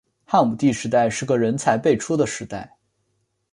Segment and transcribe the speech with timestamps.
[0.25, 2.75] 汉武帝时代是个人才辈出的时代。